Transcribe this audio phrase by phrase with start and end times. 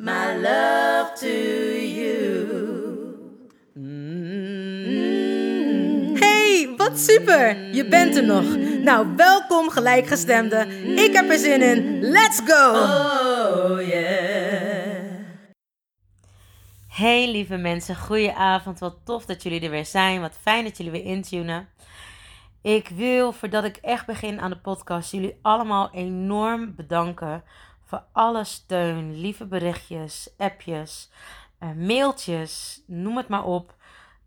[0.00, 1.28] my love to
[1.76, 2.48] you.
[6.18, 7.74] Hey, wat super!
[7.74, 8.56] Je bent er nog.
[8.82, 10.66] Nou, welkom gelijkgestemde.
[10.96, 12.00] Ik heb er zin in.
[12.00, 12.70] Let's go!
[12.70, 14.98] Oh yeah.
[16.88, 18.78] Hey lieve mensen, goeie avond.
[18.78, 20.20] Wat tof dat jullie er weer zijn.
[20.20, 21.68] Wat fijn dat jullie weer intunen.
[22.62, 27.42] Ik wil, voordat ik echt begin aan de podcast, jullie allemaal enorm bedanken
[27.90, 31.10] voor alle steun, lieve berichtjes, appjes,
[31.58, 33.74] eh, mailtjes, noem het maar op.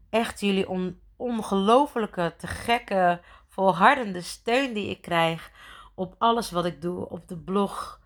[0.09, 5.51] Echt jullie on ongelofelijke, te gekke, volhardende steun die ik krijg
[5.95, 7.09] op alles wat ik doe.
[7.09, 7.99] Op de blog,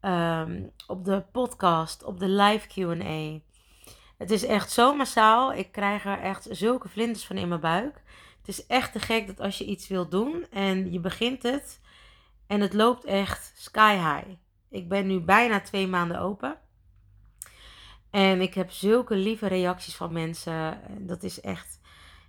[0.00, 3.40] ehm, op de podcast, op de live Q&A.
[4.18, 5.52] Het is echt zo massaal.
[5.52, 8.02] Ik krijg er echt zulke vlinders van in mijn buik.
[8.38, 11.80] Het is echt te gek dat als je iets wilt doen en je begint het
[12.46, 14.41] en het loopt echt sky high.
[14.72, 16.58] Ik ben nu bijna twee maanden open.
[18.10, 20.80] En ik heb zulke lieve reacties van mensen.
[20.98, 21.80] Dat is echt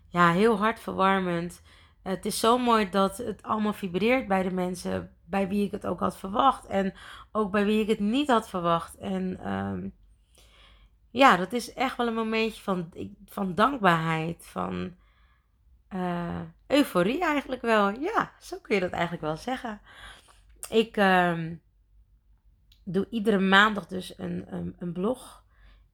[0.07, 1.61] ja, heel hartverwarmend.
[2.01, 5.85] Het is zo mooi dat het allemaal vibreert bij de mensen bij wie ik het
[5.85, 6.65] ook had verwacht.
[6.65, 6.93] En
[7.31, 8.97] ook bij wie ik het niet had verwacht.
[8.97, 9.89] En ehm,
[11.09, 12.89] ja, dat is echt wel een momentje van,
[13.25, 14.45] van dankbaarheid.
[14.45, 14.95] Van
[15.87, 17.89] eh, euforie eigenlijk wel.
[17.89, 19.81] Ja, zo kun je dat eigenlijk wel zeggen.
[20.69, 21.55] Ik ehm,
[22.83, 25.43] doe iedere maandag dus een, een, een blog.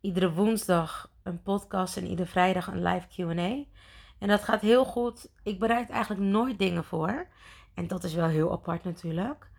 [0.02, 3.66] Iedere woensdag een podcast en iedere vrijdag een live QA.
[4.20, 5.32] En dat gaat heel goed.
[5.44, 7.28] Ik bereid eigenlijk nooit dingen voor.
[7.74, 9.50] En dat is wel heel apart natuurlijk.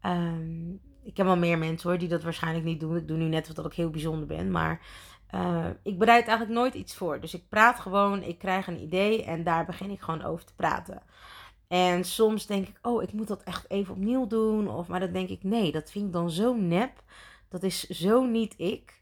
[0.00, 0.70] Ehm,
[1.02, 2.96] ik heb wel meer mensen hoor die dat waarschijnlijk niet doen.
[2.96, 4.50] Ik doe nu net wat ik heel bijzonder ben.
[4.50, 4.80] Maar
[5.34, 7.20] uh, ik bereid eigenlijk nooit iets voor.
[7.20, 10.54] Dus ik praat gewoon, ik krijg een idee en daar begin ik gewoon over te
[10.54, 11.02] praten.
[11.68, 14.68] En soms denk ik, oh, ik moet dat echt even opnieuw doen.
[14.68, 17.02] Of, maar dan denk ik, nee, dat vind ik dan zo nep.
[17.48, 19.00] Dat is zo niet ik.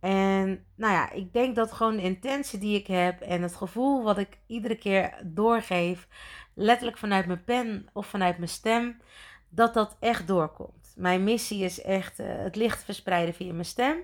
[0.00, 4.02] En nou ja, ik denk dat gewoon de intentie die ik heb en het gevoel
[4.02, 6.08] wat ik iedere keer doorgeef,
[6.54, 9.00] letterlijk vanuit mijn pen of vanuit mijn stem,
[9.48, 10.92] dat dat echt doorkomt.
[10.96, 13.96] Mijn missie is echt uh, het licht verspreiden via mijn stem.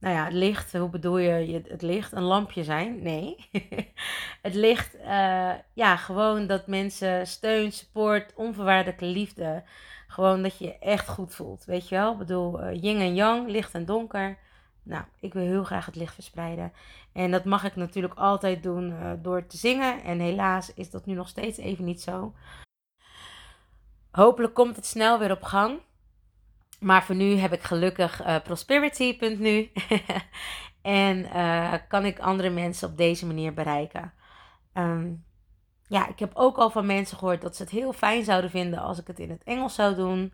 [0.00, 2.12] Nou ja, het licht, hoe bedoel je het licht?
[2.12, 3.02] Een lampje zijn?
[3.02, 3.48] Nee.
[4.42, 9.62] het licht, uh, ja, gewoon dat mensen steun, support, onvoorwaardelijke liefde.
[10.06, 12.12] Gewoon dat je je echt goed voelt, weet je wel?
[12.12, 14.38] Ik bedoel, uh, yin en yang, licht en donker.
[14.82, 16.72] Nou, ik wil heel graag het licht verspreiden.
[17.12, 20.02] En dat mag ik natuurlijk altijd doen uh, door te zingen.
[20.02, 22.34] En helaas is dat nu nog steeds even niet zo.
[24.10, 25.80] Hopelijk komt het snel weer op gang.
[26.80, 29.70] Maar voor nu heb ik gelukkig uh, prosperity.nu.
[30.82, 34.12] en uh, kan ik andere mensen op deze manier bereiken.
[34.74, 35.24] Um,
[35.88, 38.78] ja, ik heb ook al van mensen gehoord dat ze het heel fijn zouden vinden
[38.78, 40.32] als ik het in het Engels zou doen.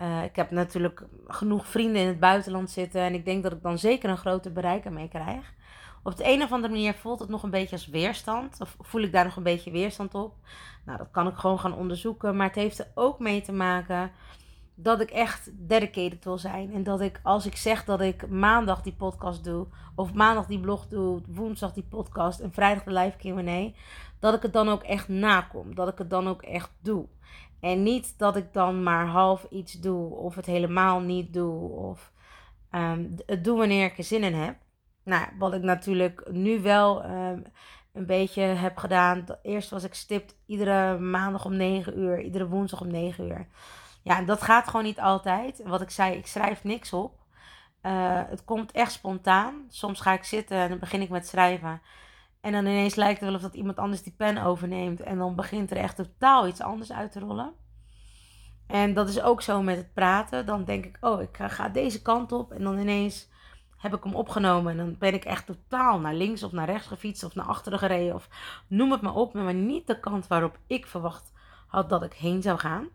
[0.00, 3.00] Uh, ik heb natuurlijk genoeg vrienden in het buitenland zitten.
[3.00, 5.52] En ik denk dat ik dan zeker een groter bereik ermee krijg.
[6.02, 8.60] Op de een of andere manier voelt het nog een beetje als weerstand.
[8.60, 10.34] Of voel ik daar nog een beetje weerstand op.
[10.84, 12.36] Nou, dat kan ik gewoon gaan onderzoeken.
[12.36, 14.10] Maar het heeft er ook mee te maken
[14.74, 16.72] dat ik echt dedicated wil zijn.
[16.72, 20.60] En dat ik, als ik zeg dat ik maandag die podcast doe, of maandag die
[20.60, 23.80] blog doe, woensdag die podcast en vrijdag de live QA,
[24.18, 25.74] dat ik het dan ook echt nakom.
[25.74, 27.06] Dat ik het dan ook echt doe.
[27.60, 32.12] En niet dat ik dan maar half iets doe, of het helemaal niet doe, of
[32.70, 34.56] um, het doe wanneer ik er zin in heb.
[35.04, 37.42] Nou, wat ik natuurlijk nu wel um,
[37.92, 39.24] een beetje heb gedaan.
[39.42, 43.46] Eerst was ik stipt iedere maandag om 9 uur, iedere woensdag om 9 uur.
[44.04, 45.62] Ja, dat gaat gewoon niet altijd.
[45.64, 47.22] Wat ik zei, ik schrijf niks op.
[47.82, 49.64] Uh, het komt echt spontaan.
[49.68, 51.82] Soms ga ik zitten en dan begin ik met schrijven.
[52.40, 55.00] En dan ineens lijkt het wel of dat iemand anders die pen overneemt.
[55.00, 57.52] En dan begint er echt totaal iets anders uit te rollen.
[58.66, 60.46] En dat is ook zo met het praten.
[60.46, 62.52] Dan denk ik, oh, ik ga deze kant op.
[62.52, 63.28] En dan ineens
[63.76, 64.72] heb ik hem opgenomen.
[64.72, 67.78] En dan ben ik echt totaal naar links of naar rechts gefietst of naar achteren
[67.78, 68.14] gereden.
[68.14, 68.28] Of
[68.68, 69.34] noem het maar op.
[69.34, 71.32] Maar niet de kant waarop ik verwacht
[71.66, 72.88] had dat ik heen zou gaan.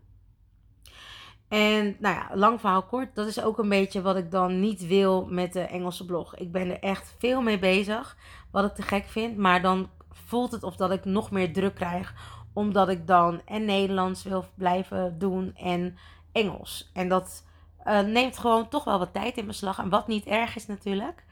[1.50, 4.88] En nou ja, lang verhaal kort, dat is ook een beetje wat ik dan niet
[4.88, 6.36] wil met de Engelse blog.
[6.36, 8.18] Ik ben er echt veel mee bezig,
[8.52, 9.38] wat ik te gek vind.
[9.38, 12.14] Maar dan voelt het of dat ik nog meer druk krijg,
[12.54, 15.98] omdat ik dan en Nederlands wil blijven doen en
[16.32, 16.90] Engels.
[16.94, 17.46] En dat
[17.86, 19.80] uh, neemt gewoon toch wel wat tijd in beslag.
[19.80, 21.26] En wat niet erg is natuurlijk.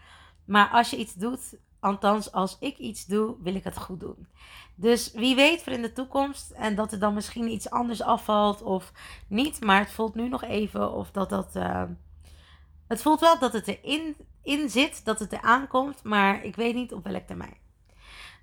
[0.45, 4.27] Maar als je iets doet, althans als ik iets doe, wil ik het goed doen.
[4.75, 8.61] Dus wie weet voor in de toekomst en dat er dan misschien iets anders afvalt
[8.61, 8.91] of
[9.27, 9.63] niet.
[9.63, 11.55] Maar het voelt nu nog even of dat dat.
[11.55, 11.83] Uh,
[12.87, 16.75] het voelt wel dat het erin in zit, dat het eraan komt, maar ik weet
[16.75, 17.57] niet op welk termijn.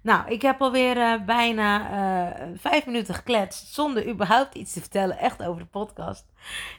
[0.01, 5.19] Nou, ik heb alweer uh, bijna uh, vijf minuten gekletst zonder überhaupt iets te vertellen,
[5.19, 6.27] echt over de podcast.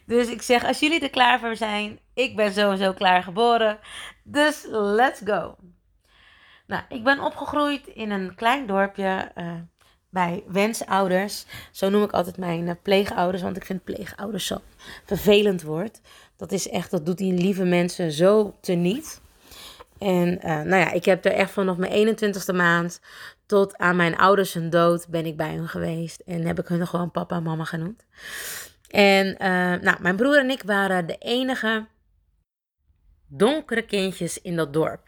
[0.05, 3.79] Dus ik zeg, als jullie er klaar voor zijn, ik ben sowieso klaar geboren.
[4.23, 5.55] Dus let's go.
[6.67, 9.53] Nou, ik ben opgegroeid in een klein dorpje uh,
[10.09, 11.45] bij wensouders.
[11.71, 14.61] Zo noem ik altijd mijn pleegouders, want ik vind pleegouders zo
[15.05, 16.01] vervelend woord.
[16.37, 19.21] Dat is echt, dat doet die lieve mensen zo teniet.
[19.97, 23.01] En uh, nou ja, ik heb er echt vanaf mijn 21ste maand
[23.45, 26.19] tot aan mijn ouders hun dood ben ik bij hun geweest.
[26.19, 28.05] En heb ik hun gewoon papa en mama genoemd.
[28.89, 29.35] En
[29.81, 31.85] nou, mijn broer en ik waren de enige
[33.27, 35.01] donkere kindjes in dat dorp.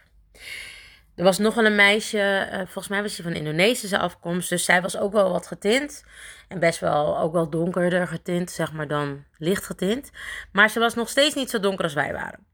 [1.18, 4.64] Er was nog wel een meisje, uh, volgens mij was ze van Indonesische afkomst, dus
[4.64, 6.04] zij was ook wel wat getint.
[6.48, 10.10] En best wel ook wel donkerder getint, zeg maar dan licht getint.
[10.52, 12.46] Maar ze was nog steeds niet zo donker als wij waren.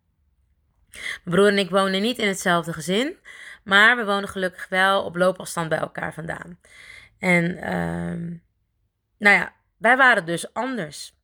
[0.90, 3.16] Mijn broer en ik woonden niet in hetzelfde gezin,
[3.64, 6.58] maar we woonden gelukkig wel op loopafstand bij elkaar vandaan.
[7.18, 8.38] En uh,
[9.18, 11.16] nou ja, wij waren dus anders.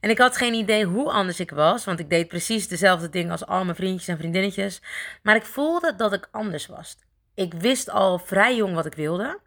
[0.00, 3.30] En ik had geen idee hoe anders ik was, want ik deed precies dezelfde dingen
[3.30, 4.82] als al mijn vriendjes en vriendinnetjes.
[5.22, 6.96] Maar ik voelde dat ik anders was.
[7.34, 9.40] Ik wist al vrij jong wat ik wilde.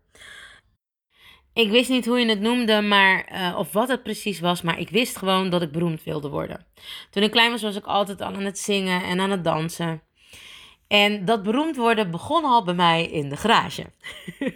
[1.53, 4.80] Ik wist niet hoe je het noemde, maar, uh, of wat het precies was, maar
[4.80, 6.65] ik wist gewoon dat ik beroemd wilde worden.
[7.09, 10.01] Toen ik klein was, was ik altijd al aan het zingen en aan het dansen.
[10.88, 13.86] En dat beroemd worden begon al bij mij in de garage.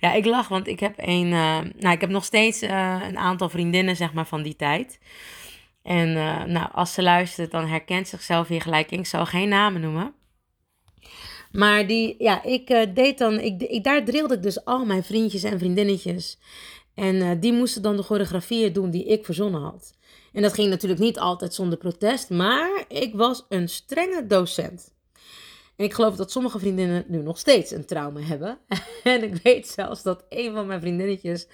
[0.00, 3.18] ja, ik lach, want ik heb een, uh, nou, ik heb nog steeds uh, een
[3.18, 4.98] aantal vriendinnen, zeg maar, van die tijd.
[5.82, 6.12] En
[6.52, 8.90] nou, als ze luistert, dan herkent zichzelf hier gelijk.
[8.90, 10.14] Ik zal geen namen noemen.
[11.52, 15.42] Maar die, ja, ik deed dan, ik, ik, daar drilde ik dus al mijn vriendjes
[15.42, 16.38] en vriendinnetjes.
[16.94, 19.94] En die moesten dan de choreografieën doen die ik verzonnen had.
[20.32, 24.94] En dat ging natuurlijk niet altijd zonder protest, maar ik was een strenge docent.
[25.76, 28.58] En ik geloof dat sommige vriendinnen nu nog steeds een trauma hebben.
[29.04, 31.46] en ik weet zelfs dat een van mijn vriendinnetjes,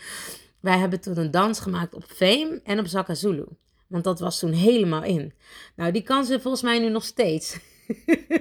[0.61, 3.47] wij hebben toen een dans gemaakt op Fame en op Zaka Zulu.
[3.87, 5.33] Want dat was toen helemaal in.
[5.77, 7.59] Nou, die kan ze volgens mij nu nog steeds.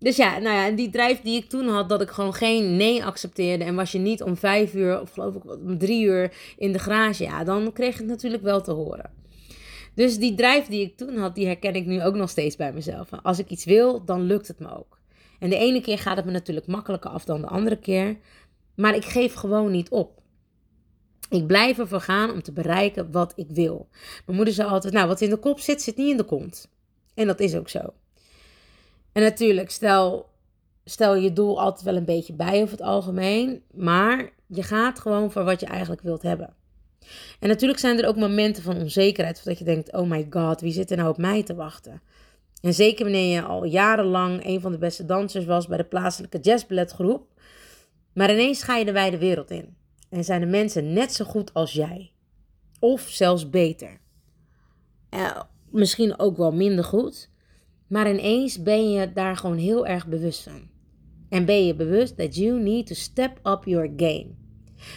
[0.00, 3.04] Dus ja, nou ja, die drijf die ik toen had, dat ik gewoon geen nee
[3.04, 3.64] accepteerde.
[3.64, 6.78] En was je niet om vijf uur, of geloof ik om drie uur in de
[6.78, 9.10] garage, ja, dan kreeg ik het natuurlijk wel te horen.
[10.00, 12.72] Dus die drijf die ik toen had, die herken ik nu ook nog steeds bij
[12.72, 13.08] mezelf.
[13.22, 14.98] Als ik iets wil, dan lukt het me ook.
[15.38, 18.16] En de ene keer gaat het me natuurlijk makkelijker af dan de andere keer.
[18.74, 20.22] Maar ik geef gewoon niet op.
[21.30, 23.88] Ik blijf ervoor gaan om te bereiken wat ik wil.
[24.26, 26.70] Mijn moeder zei altijd, nou, wat in de kop zit, zit niet in de kont.
[27.14, 27.92] En dat is ook zo.
[29.12, 30.28] En natuurlijk, stel,
[30.84, 33.62] stel je doel altijd wel een beetje bij over het algemeen.
[33.74, 36.54] Maar je gaat gewoon voor wat je eigenlijk wilt hebben.
[37.40, 39.44] En natuurlijk zijn er ook momenten van onzekerheid.
[39.44, 42.02] Dat je denkt, oh my god, wie zit er nou op mij te wachten?
[42.60, 46.38] En zeker wanneer je al jarenlang een van de beste dansers was bij de plaatselijke
[46.38, 47.26] jazzballetgroep.
[48.12, 49.76] Maar ineens ga je de wijde wereld in.
[50.08, 52.12] En zijn de mensen net zo goed als jij.
[52.78, 54.00] Of zelfs beter.
[55.08, 55.40] Eh,
[55.70, 57.30] misschien ook wel minder goed.
[57.86, 60.68] Maar ineens ben je daar gewoon heel erg bewust van.
[61.28, 64.39] En ben je bewust dat you need to step up your game.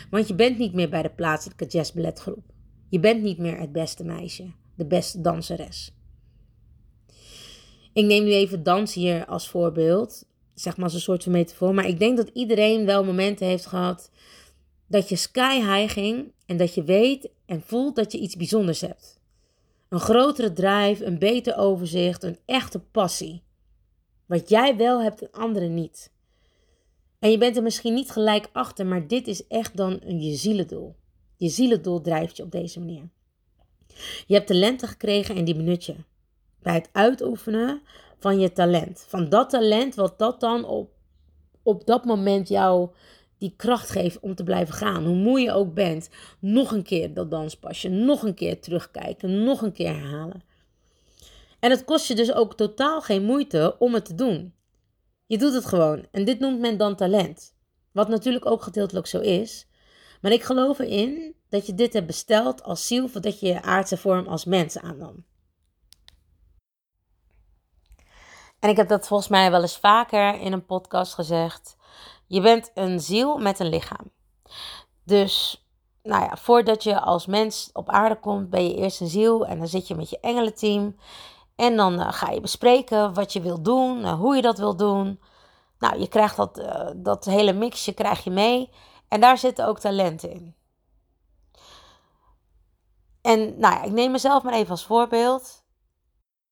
[0.09, 2.43] Want je bent niet meer bij de plaatselijke jazzballetgroep.
[2.89, 5.93] Je bent niet meer het beste meisje, de beste danseres.
[7.93, 11.73] Ik neem nu even dans hier als voorbeeld, zeg maar als een soort van metafoor.
[11.73, 14.11] Maar ik denk dat iedereen wel momenten heeft gehad
[14.87, 18.81] dat je sky high ging en dat je weet en voelt dat je iets bijzonders
[18.81, 19.21] hebt.
[19.89, 23.43] Een grotere drive, een beter overzicht, een echte passie.
[24.25, 26.12] Wat jij wel hebt en anderen niet.
[27.23, 30.35] En je bent er misschien niet gelijk achter, maar dit is echt dan een je
[30.35, 30.95] zielendoel.
[31.37, 33.09] Je zielendoel drijft je op deze manier.
[34.27, 35.95] Je hebt talenten gekregen en die benut je.
[36.61, 37.81] Bij het uitoefenen
[38.19, 39.05] van je talent.
[39.07, 40.91] Van dat talent wat dat dan op,
[41.61, 42.89] op dat moment jou
[43.37, 45.05] die kracht geeft om te blijven gaan.
[45.05, 49.61] Hoe moe je ook bent, nog een keer dat danspasje, nog een keer terugkijken, nog
[49.61, 50.43] een keer herhalen.
[51.59, 54.53] En het kost je dus ook totaal geen moeite om het te doen.
[55.33, 56.07] Je doet het gewoon.
[56.11, 57.55] En dit noemt men dan talent.
[57.91, 59.67] Wat natuurlijk ook gedeeltelijk zo is.
[60.21, 63.97] Maar ik geloof erin dat je dit hebt besteld als ziel voordat je je aardse
[63.97, 65.25] vorm als mens aannam.
[68.59, 71.75] En ik heb dat volgens mij wel eens vaker in een podcast gezegd.
[72.27, 74.11] Je bent een ziel met een lichaam.
[75.03, 75.65] Dus
[76.03, 79.57] nou ja, voordat je als mens op aarde komt, ben je eerst een ziel en
[79.57, 80.95] dan zit je met je engelenteam.
[81.55, 84.79] En dan uh, ga je bespreken wat je wilt doen, uh, hoe je dat wilt
[84.79, 85.21] doen.
[85.79, 88.69] Nou, je krijgt dat, uh, dat hele mixje krijg je mee.
[89.07, 90.55] En daar zitten ook talenten in.
[93.21, 95.63] En nou ja, ik neem mezelf maar even als voorbeeld.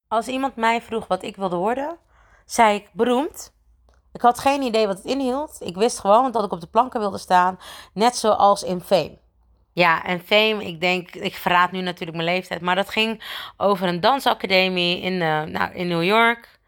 [0.08, 1.98] Als iemand mij vroeg wat ik wilde worden,
[2.46, 3.54] zei ik beroemd.
[4.12, 5.58] Ik had geen idee wat het inhield.
[5.60, 7.60] Ik wist gewoon dat ik op de planken wilde staan,
[7.94, 9.20] net zoals in Fame.
[9.74, 13.24] Ja, en Fame, ik denk, ik verraad nu natuurlijk mijn leeftijd, maar dat ging
[13.58, 16.60] over een dansacademie in, uh, nou, in New York.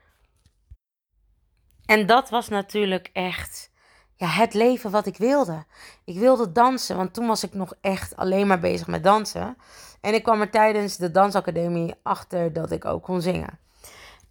[1.85, 3.71] En dat was natuurlijk echt
[4.15, 5.65] ja, het leven wat ik wilde.
[6.05, 9.57] Ik wilde dansen, want toen was ik nog echt alleen maar bezig met dansen.
[10.01, 13.59] En ik kwam er tijdens de dansacademie achter dat ik ook kon zingen.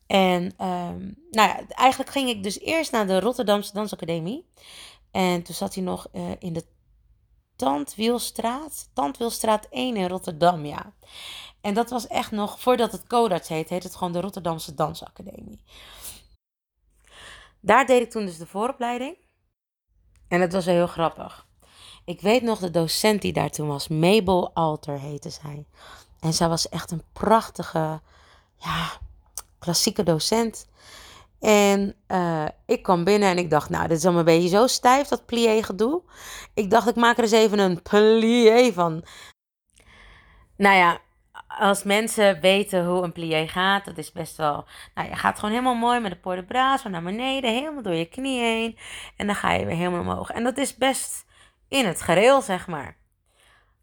[0.06, 4.46] En um, nou ja, eigenlijk ging ik dus eerst naar de Rotterdamse Dansacademie.
[5.10, 6.64] En toen zat hij nog uh, in de
[7.62, 8.88] Tandwielstraat.
[8.92, 10.92] Tandwielstraat 1 in Rotterdam, ja.
[11.60, 15.62] En dat was echt nog, voordat het Codarts heet, heet het gewoon de Rotterdamse Dansacademie.
[17.60, 19.16] Daar deed ik toen dus de vooropleiding.
[20.28, 21.46] En het was heel grappig.
[22.04, 25.66] Ik weet nog de docent die daar toen was, Mabel Alter heette zij.
[26.20, 28.00] En zij was echt een prachtige,
[28.56, 28.90] ja,
[29.58, 30.66] klassieke docent.
[31.42, 34.66] En uh, ik kwam binnen en ik dacht, nou, dit is allemaal een beetje zo
[34.66, 36.02] stijf, dat plié gedoe.
[36.54, 39.04] Ik dacht, ik maak er eens even een plié van.
[40.56, 40.98] Nou ja,
[41.48, 44.64] als mensen weten hoe een plié gaat, dat is best wel...
[44.94, 47.94] Nou, je gaat gewoon helemaal mooi met de port de bras naar beneden, helemaal door
[47.94, 48.78] je knie heen.
[49.16, 50.30] En dan ga je weer helemaal omhoog.
[50.30, 51.24] En dat is best
[51.68, 52.96] in het gereel, zeg maar.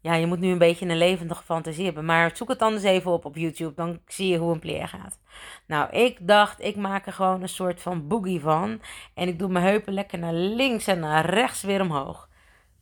[0.00, 2.04] Ja, je moet nu een beetje een levendige fantasie hebben.
[2.04, 3.74] Maar zoek het anders even op op YouTube.
[3.74, 5.18] Dan zie je hoe een plié gaat.
[5.66, 8.80] Nou, ik dacht, ik maak er gewoon een soort van boogie van.
[9.14, 12.28] En ik doe mijn heupen lekker naar links en naar rechts weer omhoog.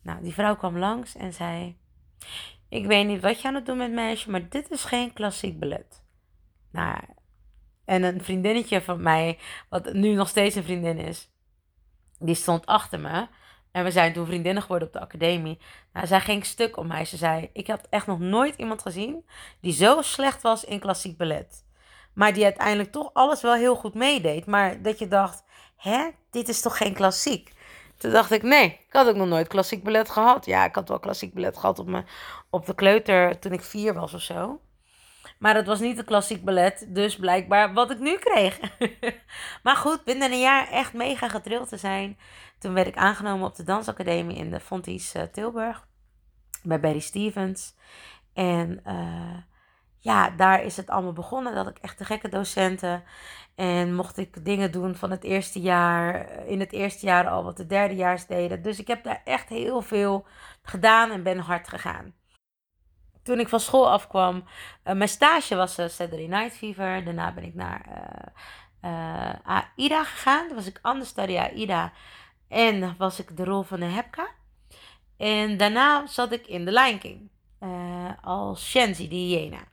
[0.01, 1.77] Nou, die vrouw kwam langs en zei...
[2.69, 5.59] Ik weet niet wat je aan het doen bent, meisje, maar dit is geen klassiek
[5.59, 6.03] ballet.
[6.71, 6.99] Nou,
[7.85, 11.29] en een vriendinnetje van mij, wat nu nog steeds een vriendin is,
[12.19, 13.27] die stond achter me.
[13.71, 15.59] En we zijn toen vriendinnen geworden op de academie.
[15.93, 17.05] Nou, zij ging stuk om mij.
[17.05, 19.25] Ze zei: Ik had echt nog nooit iemand gezien
[19.61, 21.65] die zo slecht was in klassiek ballet.
[22.13, 24.45] Maar die uiteindelijk toch alles wel heel goed meedeed.
[24.45, 25.43] Maar dat je dacht:
[25.75, 27.53] Hè, dit is toch geen klassiek?
[27.97, 30.45] Toen dacht ik: Nee, ik had ook nog nooit klassiek ballet gehad.
[30.45, 32.03] Ja, ik had wel klassiek ballet gehad op, me,
[32.49, 34.59] op de kleuter toen ik vier was of zo.
[35.39, 38.59] Maar dat was niet een klassiek ballet, dus blijkbaar wat ik nu kreeg.
[39.63, 42.17] maar goed, binnen een jaar echt mega getrild te zijn.
[42.57, 45.87] Toen werd ik aangenomen op de dansacademie in de Fontys uh, Tilburg.
[46.63, 47.75] Bij Barry Stevens.
[48.33, 49.37] En uh,
[49.99, 51.55] ja, daar is het allemaal begonnen.
[51.55, 53.03] Dat ik echt de gekke docenten.
[53.55, 56.29] En mocht ik dingen doen van het eerste jaar.
[56.45, 58.61] In het eerste jaar al wat de derdejaars deden.
[58.61, 60.25] Dus ik heb daar echt heel veel
[60.61, 62.13] gedaan en ben hard gegaan
[63.29, 67.03] toen ik van school afkwam, uh, mijn stage was uh, Saturday Night Fever.
[67.03, 67.81] Daarna ben ik naar
[68.85, 70.47] uh, AIDA gegaan.
[70.47, 71.91] Toen was ik understudy AIDA.
[72.47, 74.27] En was ik de rol van de Hepka.
[75.17, 77.29] En daarna zat ik in The Lion King.
[78.21, 79.63] als Shenzi, die hyena.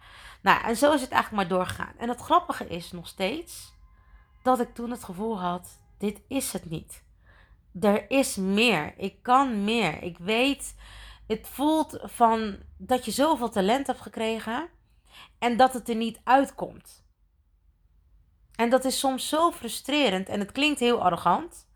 [0.43, 1.95] Nou, en zo is het eigenlijk maar doorgegaan.
[1.99, 3.75] En het grappige is nog steeds
[4.43, 7.03] dat ik toen het gevoel had: dit is het niet.
[7.81, 8.95] Er is meer.
[8.97, 10.03] Ik kan meer.
[10.03, 10.75] Ik weet
[11.27, 14.69] het voelt van dat je zoveel talent hebt gekregen
[15.39, 17.05] en dat het er niet uitkomt.
[18.57, 21.67] En dat is soms zo frustrerend en het klinkt heel arrogant.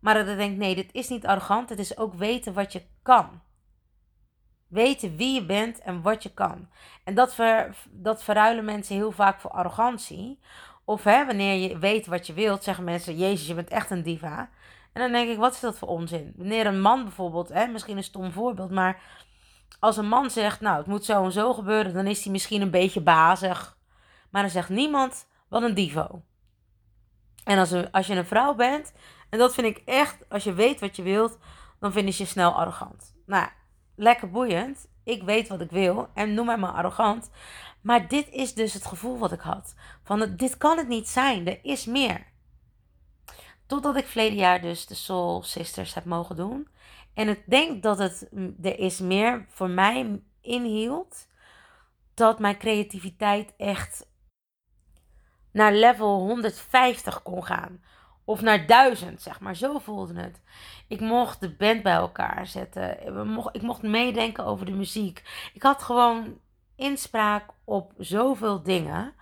[0.00, 1.68] Maar dat ik denk, nee, dit is niet arrogant.
[1.68, 3.42] Het is ook weten wat je kan.
[4.68, 6.68] Weten wie je bent en wat je kan.
[7.04, 10.38] En dat, ver, dat verruilen mensen heel vaak voor arrogantie.
[10.84, 14.02] Of hè, wanneer je weet wat je wilt, zeggen mensen: Jezus, je bent echt een
[14.02, 14.50] diva.
[14.92, 16.32] En dan denk ik, wat is dat voor onzin?
[16.36, 19.02] Wanneer een man bijvoorbeeld, hè, misschien een stom voorbeeld, maar
[19.78, 22.62] als een man zegt, nou, het moet zo en zo gebeuren, dan is hij misschien
[22.62, 23.78] een beetje bazig.
[24.30, 26.22] Maar dan zegt niemand, wat een divo.
[27.44, 28.92] En als, een, als je een vrouw bent,
[29.30, 31.38] en dat vind ik echt, als je weet wat je wilt,
[31.80, 33.14] dan vind je snel arrogant.
[33.26, 33.48] Nou,
[33.96, 34.88] lekker boeiend.
[35.04, 37.30] Ik weet wat ik wil en noem mij maar arrogant.
[37.82, 39.74] Maar dit is dus het gevoel wat ik had.
[40.02, 42.26] Van, dit kan het niet zijn, er is meer.
[43.70, 46.68] Totdat ik verleden jaar dus de Soul Sisters heb mogen doen.
[47.14, 48.28] En ik denk dat het
[48.62, 51.26] er is meer voor mij inhield.
[52.14, 54.06] Dat mijn creativiteit echt
[55.52, 57.82] naar level 150 kon gaan.
[58.24, 59.56] Of naar 1000, zeg maar.
[59.56, 60.40] Zo voelde het.
[60.88, 63.06] Ik mocht de band bij elkaar zetten.
[63.52, 65.50] Ik mocht meedenken over de muziek.
[65.52, 66.38] Ik had gewoon
[66.76, 69.14] inspraak op zoveel dingen.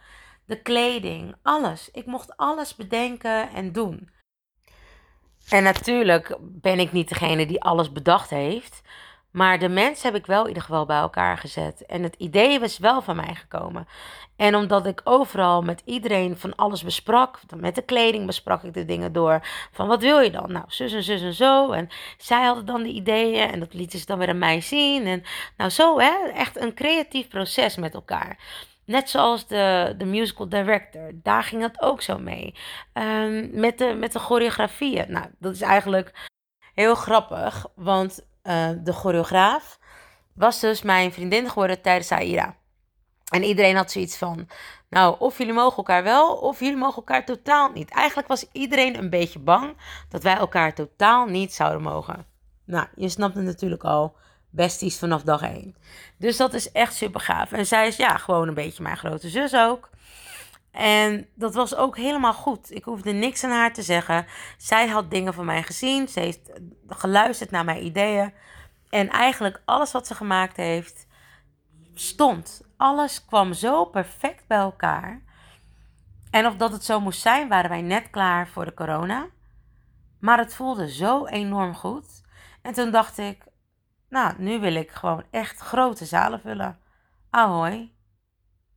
[0.45, 1.91] De kleding, alles.
[1.91, 4.17] Ik mocht alles bedenken en doen.
[5.51, 8.83] En natuurlijk ben ik niet degene die alles bedacht heeft.
[9.31, 11.87] Maar de mensen heb ik wel in ieder geval bij elkaar gezet.
[11.87, 13.89] En het idee was wel van mij gekomen.
[14.37, 18.85] En omdat ik overal met iedereen van alles besprak, met de kleding besprak ik de
[18.85, 19.41] dingen door.
[19.73, 20.53] Van wat wil je dan?
[20.53, 21.71] Nou, zus en zus en zo.
[21.71, 21.89] En
[22.19, 25.07] zij hadden dan de ideeën en dat lieten ze dan weer aan mij zien.
[25.07, 25.23] En
[25.57, 28.39] nou zo, hè, echt een creatief proces met elkaar.
[28.89, 32.55] Net zoals de, de musical director, daar ging dat ook zo mee.
[32.93, 35.13] Um, met, de, met de choreografieën.
[35.13, 36.29] Nou, dat is eigenlijk
[36.75, 39.79] heel grappig, want uh, de choreograaf
[40.35, 42.57] was dus mijn vriendin geworden tijdens Aira.
[43.31, 44.49] En iedereen had zoiets van,
[44.91, 47.91] nou, of jullie mogen elkaar wel, of jullie mogen elkaar totaal niet.
[47.91, 49.77] Eigenlijk was iedereen een beetje bang
[50.09, 52.27] dat wij elkaar totaal niet zouden mogen.
[52.65, 54.17] Nou, je snapt het natuurlijk al,
[54.51, 55.77] besties vanaf dag één.
[56.17, 57.53] Dus dat is echt super gaaf.
[57.53, 59.91] En zij is ja, gewoon een beetje mijn grote zus ook.
[60.71, 62.71] En dat was ook helemaal goed.
[62.71, 64.27] Ik hoefde niks aan haar te zeggen.
[64.57, 66.09] Zij had dingen van mij gezien.
[66.09, 66.51] Ze heeft
[66.89, 68.33] geluisterd naar mijn ideeën.
[68.89, 71.07] En eigenlijk alles wat ze gemaakt heeft,
[71.95, 72.63] stond.
[72.77, 75.23] Alles kwam zo perfect bij elkaar.
[76.31, 79.27] En of dat het zo moest zijn, waren wij net klaar voor de corona.
[80.21, 82.23] Maar het voelde zo enorm goed.
[82.63, 83.48] En toen dacht ik,
[84.09, 86.79] nou, nu wil ik gewoon echt grote zalen vullen.
[87.31, 87.93] Ahoy.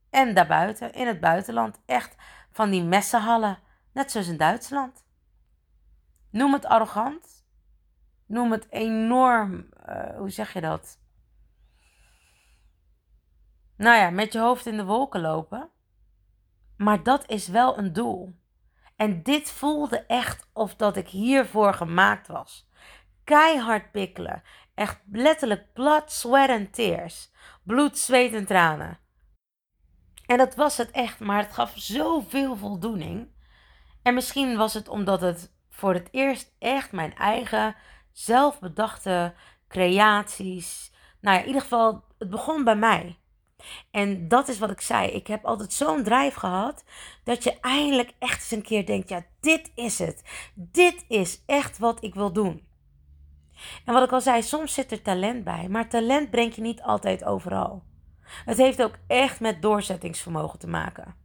[0.10, 2.16] En daarbuiten, in het buitenland, echt
[2.52, 3.60] van die messenhallen,
[3.92, 5.06] net zoals in Duitsland.
[6.30, 7.46] Noem het arrogant.
[8.26, 11.00] Noem het enorm, uh, hoe zeg je dat?
[13.76, 15.70] Nou ja, met je hoofd in de wolken lopen.
[16.78, 18.40] Maar dat is wel een doel.
[18.96, 22.70] En dit voelde echt of dat ik hiervoor gemaakt was.
[23.24, 24.44] Keihard pikkelen.
[24.74, 27.32] Echt letterlijk blood, sweat en tears.
[27.64, 29.00] Bloed, zweet en tranen.
[30.26, 33.28] En dat was het echt, maar het gaf zoveel voldoening.
[34.02, 37.76] En misschien was het omdat het voor het eerst echt mijn eigen
[38.12, 39.34] zelfbedachte
[39.68, 40.92] creaties.
[41.22, 43.20] Nou ja, in ieder geval, het begon bij mij.
[43.92, 45.08] En dat is wat ik zei.
[45.08, 46.84] Ik heb altijd zo'n drijf gehad
[47.24, 50.24] dat je eindelijk echt eens een keer denkt: ja, dit is het.
[50.54, 52.68] Dit is echt wat ik wil doen.
[53.86, 56.82] En wat ik al zei, soms zit er talent bij, maar talent brengt je niet
[56.82, 57.84] altijd overal.
[58.46, 61.16] Het heeft ook echt met doorzettingsvermogen te maken.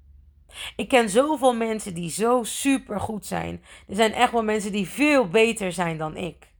[0.76, 3.62] Ik ken zoveel mensen die zo super goed zijn.
[3.88, 6.54] Er zijn echt wel mensen die veel beter zijn dan ik.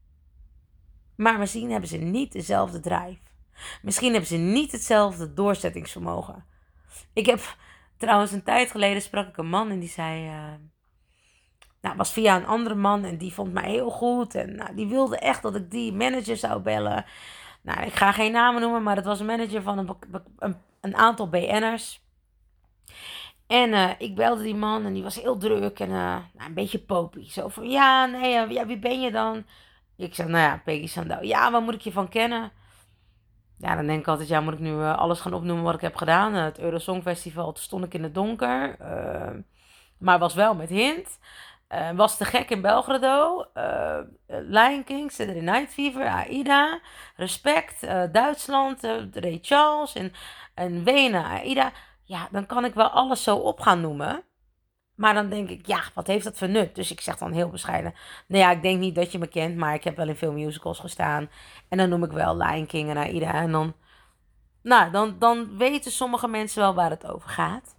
[1.17, 3.19] Maar misschien hebben ze niet dezelfde drijf.
[3.83, 6.45] Misschien hebben ze niet hetzelfde doorzettingsvermogen.
[7.13, 7.57] Ik heb
[7.97, 10.27] trouwens een tijd geleden sprak ik een man en die zei.
[10.27, 10.53] Uh,
[11.87, 14.35] nou, was via een andere man en die vond mij heel goed.
[14.35, 17.05] En nou, die wilde echt dat ik die manager zou bellen.
[17.63, 19.79] Nou, ik ga geen namen noemen, maar het was een manager van
[20.39, 22.01] een, een, aantal BN'ers.
[23.47, 26.55] En uh, ik belde die man en die was heel druk en uh, nou, een
[26.55, 27.31] beetje popie.
[27.31, 29.45] Zo van, ja, nee, ja, wie ben je dan?
[29.97, 31.25] Ik zeg, nou ja, Peggy Sandau.
[31.25, 32.51] Ja, waar moet ik je van kennen?
[33.59, 35.97] Ja, dan denk ik altijd, ja, moet ik nu alles gaan opnoemen wat ik heb
[35.97, 36.35] gedaan?
[36.35, 38.77] het Eurosong Festival, stond ik in het donker.
[39.99, 41.19] maar was wel met hint.
[41.75, 43.45] Uh, was te gek in Belgrado.
[43.55, 46.81] Uh, Lion King, Saturday Night Fever, AIDA.
[47.17, 50.13] Respect, uh, Duitsland, Ray Charles en,
[50.55, 51.73] en Wenen, AIDA.
[52.03, 54.25] Ja, dan kan ik wel alles zo op gaan noemen.
[54.95, 56.75] Maar dan denk ik, ja, wat heeft dat voor nut?
[56.75, 57.95] Dus ik zeg dan heel bescheiden.
[58.27, 60.33] Nou ja, ik denk niet dat je me kent, maar ik heb wel in veel
[60.33, 61.31] musicals gestaan.
[61.69, 63.33] En dan noem ik wel Lion King en AIDA.
[63.33, 63.75] En dan,
[64.63, 67.76] nou, dan, dan weten sommige mensen wel waar het over gaat.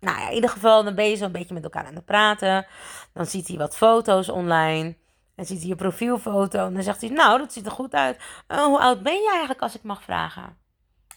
[0.00, 2.66] Nou ja, in ieder geval, dan ben je zo'n beetje met elkaar aan het praten.
[3.12, 4.96] Dan ziet hij wat foto's online.
[5.34, 6.66] En ziet hij je profielfoto.
[6.66, 8.20] En dan zegt hij, nou, dat ziet er goed uit.
[8.48, 10.58] Uh, hoe oud ben je eigenlijk, als ik mag vragen?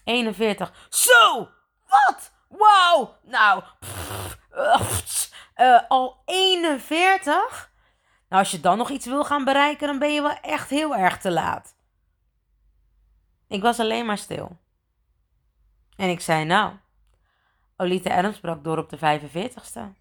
[0.04, 0.88] 41.
[0.90, 1.50] Zo!
[1.88, 2.32] Wat?
[2.48, 3.16] Wauw!
[3.24, 3.64] Nou,
[5.58, 7.72] uh, al 41?
[8.30, 10.96] Nou, als je dan nog iets wil gaan bereiken, dan ben je wel echt heel
[10.96, 11.76] erg te laat.
[13.48, 14.58] Ik was alleen maar stil.
[15.96, 16.74] En ik zei, nou,
[17.82, 19.98] Olita Adams brak door op de 45ste.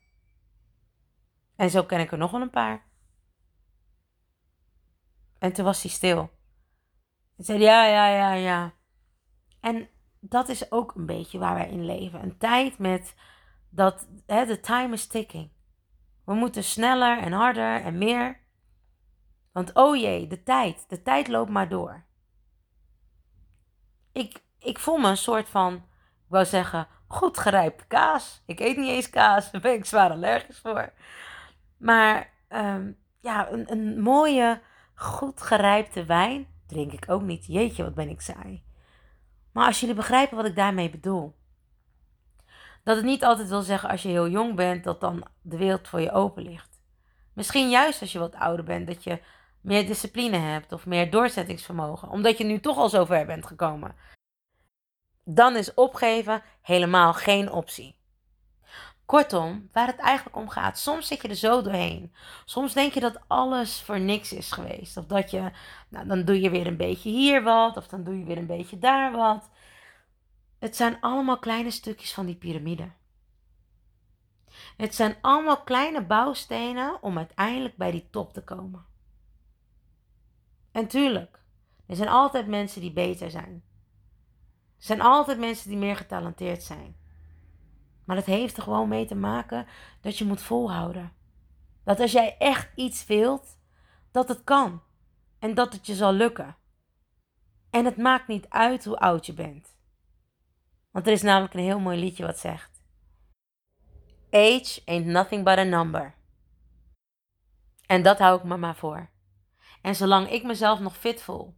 [1.57, 2.87] En zo ken ik er nog wel een paar.
[5.39, 6.31] En toen was hij stil.
[7.37, 8.73] Hij zei ja, ja, ja, ja.
[9.61, 9.89] En
[10.21, 12.23] dat is ook een beetje waar wij in leven.
[12.23, 13.15] Een tijd met
[13.71, 15.51] dat, de time is ticking.
[16.25, 18.41] We moeten sneller en harder en meer.
[19.53, 22.05] Want oh jee, de tijd, de tijd loopt maar door.
[24.13, 28.43] Ik, ik voel me een soort van, ik wou zeggen, goed gerijpte kaas.
[28.47, 30.93] Ik eet niet eens kaas, daar ben ik zwaar allergisch voor.
[31.77, 32.91] Maar ehm,
[33.21, 34.61] ja, een, een mooie,
[34.95, 37.47] goed gerijpte wijn drink ik ook niet.
[37.47, 38.63] Jeetje, wat ben ik saai.
[39.53, 41.37] Maar als jullie begrijpen wat ik daarmee bedoel.
[42.85, 45.89] Dat het niet altijd wil zeggen als je heel jong bent, dat dan de wereld
[45.89, 46.81] voor je open ligt.
[47.33, 49.21] Misschien juist als je wat ouder bent, dat je
[49.61, 53.95] meer discipline hebt of meer doorzettingsvermogen, omdat je nu toch al zo ver bent gekomen.
[55.31, 57.97] Dan is opgeven helemaal geen optie.
[59.07, 60.79] Kortom, waar het eigenlijk om gaat.
[60.79, 62.13] Soms zit je er zo doorheen.
[62.45, 64.97] Soms denk je dat alles voor niks is geweest.
[64.97, 65.51] Of dat je,
[65.89, 67.77] nou, dan doe je weer een beetje hier wat.
[67.77, 69.51] Of dan doe je weer een beetje daar wat.
[70.59, 72.91] Het zijn allemaal kleine stukjes van die piramide.
[74.77, 78.85] Het zijn allemaal kleine bouwstenen om uiteindelijk bij die top te komen.
[80.73, 81.41] En tuurlijk,
[81.87, 83.68] er zijn altijd mensen die beter zijn.
[84.79, 86.97] Er zijn altijd mensen die meer getalenteerd zijn.
[88.05, 89.67] Maar dat heeft er gewoon mee te maken
[90.01, 91.13] dat je moet volhouden.
[91.85, 93.59] Dat als jij echt iets wilt,
[94.11, 94.83] dat het kan.
[95.39, 96.57] En dat het je zal lukken.
[97.71, 99.77] En het maakt niet uit hoe oud je bent.
[100.91, 102.83] Want er is namelijk een heel mooi liedje wat zegt:
[104.31, 106.15] Age ain't nothing but a number.
[107.87, 109.11] En dat hou ik me maar voor.
[109.83, 111.55] En zolang ik mezelf nog fit voel,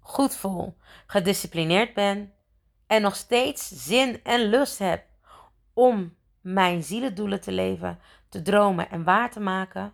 [0.00, 2.32] goed voel, gedisciplineerd ben
[2.86, 5.04] en nog steeds zin en lust heb
[5.72, 9.92] om mijn zielendoelen te leven, te dromen en waar te maken,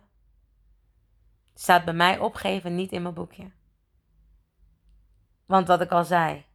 [1.53, 3.51] staat bij mij opgeven niet in mijn boekje.
[5.45, 6.45] Want wat ik al zei,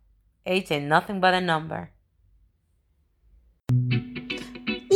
[0.44, 1.91] age ain't nothing but a number.